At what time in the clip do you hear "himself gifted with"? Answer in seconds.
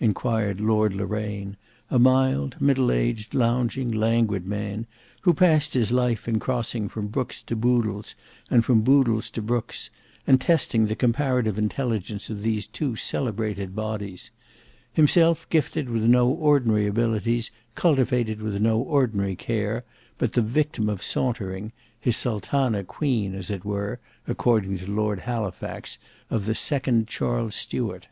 14.92-16.02